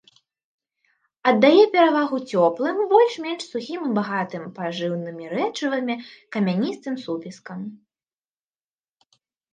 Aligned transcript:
Аддае 1.31 1.63
перавагу 1.75 2.17
цёплым, 2.35 2.77
больш-менш 2.95 3.41
сухім 3.51 3.81
і 3.89 3.91
багатым 3.99 4.43
пажыўнымі 4.57 5.23
рэчывамі 5.37 5.95
камяністым 6.37 6.95
супескам. 7.07 7.59